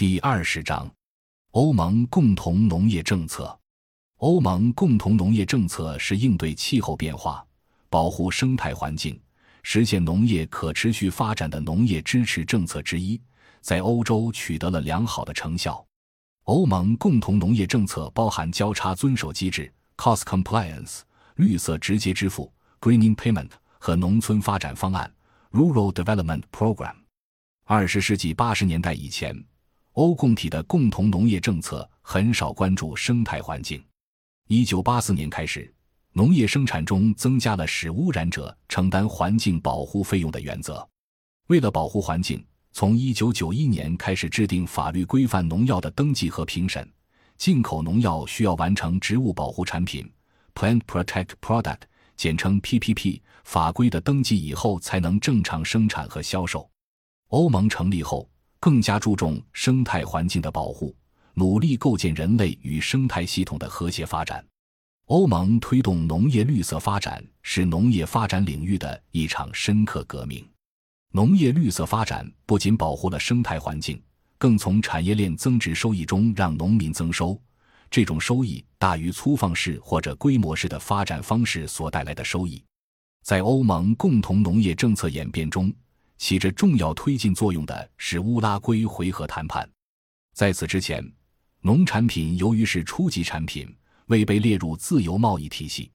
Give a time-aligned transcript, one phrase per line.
[0.00, 0.90] 第二十章，
[1.50, 3.54] 欧盟共同农业政策。
[4.16, 7.46] 欧盟共同农业政策是应对气候变化、
[7.90, 9.20] 保护生态环境、
[9.62, 13.20] 实现农业可持续发展的农业支持政策之一，
[13.60, 15.84] 在欧洲取得了良好的成效。
[16.44, 21.00] 欧盟共同农业政策包含交叉遵守机制 （Cost Compliance）、
[21.34, 25.12] 绿色直接支付 （Greening Payment） 和农村发展方案
[25.52, 26.94] （Rural Development Program）。
[27.66, 29.44] 二十世纪八十年代以前。
[30.00, 33.84] 欧共体的共同农业政策很少关注生态环境。
[34.48, 35.70] 一九八四年开始，
[36.14, 40.88] 农业生产中增加了使污染者承担环境保护费用的原则。
[41.48, 42.42] 为了保护环境，
[42.72, 46.90] 从一九九一年开始制定法律规范农药的登记和评审。
[47.36, 50.10] 进口农药需要完成植物保护产品
[50.54, 51.80] （Plant Protect Product，
[52.16, 56.70] 简称 PPP） 法规的登记以后，才能正常生产和销售。
[57.28, 58.26] 欧盟成立后。
[58.60, 60.94] 更加注重生态环境的保护，
[61.32, 64.44] 努力构建人类与生态系统的和谐发展。
[65.06, 70.46] 欧盟推动农业绿色发展，是农业发展领域的一场深刻革命。
[71.12, 74.00] 农业绿色发展不仅保护了生态环境，
[74.36, 77.40] 更从产业链增值收益中让农民增收。
[77.90, 82.62] 这种收益大于粗放式或者规模式的发展方式所带来的收益。
[83.24, 85.72] 在欧盟共同农业政策演变中。
[86.20, 89.68] 起着重要推进作用的是乌拉圭回合谈判。
[90.34, 91.02] 在此之前，
[91.62, 93.74] 农产品由于是初级产品，
[94.08, 95.90] 未被列入自由贸易体系。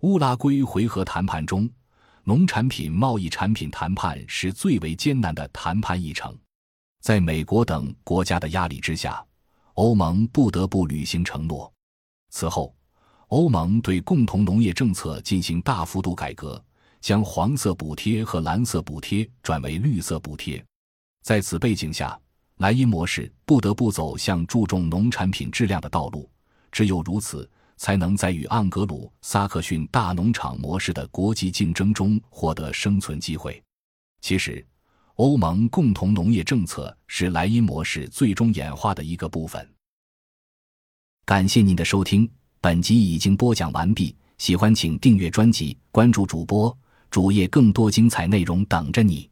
[0.00, 1.70] 乌拉圭回合谈判中，
[2.24, 6.36] 农产品贸易产品谈判是最为艰难的谈判议程。
[7.00, 9.24] 在美国等国家的压力之下，
[9.74, 11.72] 欧盟不得不履行承诺。
[12.30, 12.74] 此后，
[13.28, 16.62] 欧盟对共同农业政策进行大幅度改革。
[17.00, 20.64] 将黄色补贴和蓝色补贴转为绿色补贴，
[21.22, 22.18] 在此背景下，
[22.58, 26.28] 莱茵模式不得不走向注重农产品质量的道路。
[26.70, 33.60] 只有如此，才能在与盎格鲁撒克逊大农场模式的国际竞争中获得生存机会。
[34.20, 34.64] 其实，
[35.14, 39.66] 欧盟共同农业政策是莱茵模式最终演化的一个部分。
[41.24, 42.30] 感谢您的收听，
[42.60, 44.14] 本集已经播讲完毕。
[44.38, 46.76] 喜欢请订阅专辑，关注主播。
[47.10, 49.28] 主页更多精彩内容等着你。